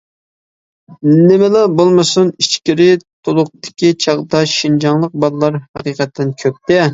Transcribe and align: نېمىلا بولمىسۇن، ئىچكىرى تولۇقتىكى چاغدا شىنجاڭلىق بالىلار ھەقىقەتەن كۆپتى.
نېمىلا 1.09 1.59
بولمىسۇن، 1.79 2.31
ئىچكىرى 2.45 2.87
تولۇقتىكى 3.29 3.93
چاغدا 4.07 4.43
شىنجاڭلىق 4.55 5.15
بالىلار 5.27 5.61
ھەقىقەتەن 5.63 6.35
كۆپتى. 6.45 6.83